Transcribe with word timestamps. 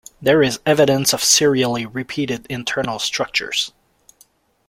There 0.19 0.41
is 0.41 0.59
evidence 0.65 1.13
of 1.13 1.23
serially 1.23 1.85
repeated 1.85 2.47
internal 2.49 2.97
structures. 2.97 3.71